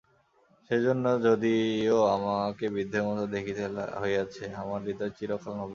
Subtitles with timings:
[0.69, 3.63] সেইজন্য, যদিও আমাকে বৃদ্ধের মতো দেখিতে
[4.01, 5.69] হইয়াছে, আমার হৃদয় চিরকাল নবীন।